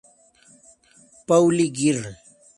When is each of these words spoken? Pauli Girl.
Pauli 1.27 1.71
Girl. 1.77 2.01